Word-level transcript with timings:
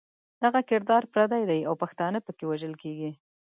دغه 0.43 0.61
کردار 0.69 1.03
پردی 1.13 1.43
دی 1.49 1.61
او 1.69 1.73
پښتانه 1.83 2.19
پکې 2.25 2.43
وژل 2.47 2.73
کېږي. 2.83 3.11